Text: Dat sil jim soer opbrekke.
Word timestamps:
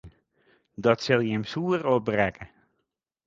Dat 0.85 0.99
sil 1.05 1.21
jim 1.29 1.43
soer 1.51 1.81
opbrekke. 1.95 2.45